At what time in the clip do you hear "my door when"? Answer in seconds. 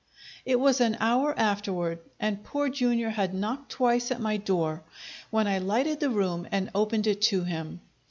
4.19-5.45